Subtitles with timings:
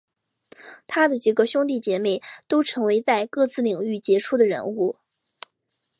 [0.87, 4.95] 他的几个兄弟姐妹都成为在各自领域杰出的人物。